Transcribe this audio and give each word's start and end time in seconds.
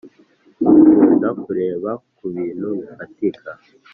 Mukunda 0.61 1.29
kureba 1.43 1.91
kubintu 2.17 2.67
bifatika 2.79 3.49